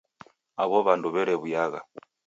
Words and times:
Aw'o 0.61 0.79
w'andu 0.85 1.09
w'erewuyagha 1.13 1.79